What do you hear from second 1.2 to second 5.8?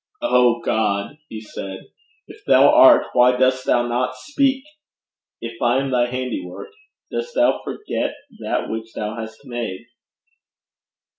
he said, 'if thou art, why dost thou not speak? If I